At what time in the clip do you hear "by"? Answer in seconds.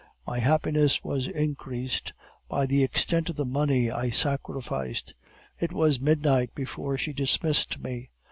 2.49-2.65